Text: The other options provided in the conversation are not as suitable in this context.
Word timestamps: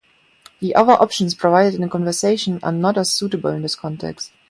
The 0.61 0.73
other 0.73 0.93
options 0.93 1.35
provided 1.35 1.75
in 1.75 1.81
the 1.81 1.87
conversation 1.87 2.59
are 2.63 2.71
not 2.71 2.97
as 2.97 3.11
suitable 3.11 3.51
in 3.51 3.61
this 3.61 3.75
context. 3.75 4.31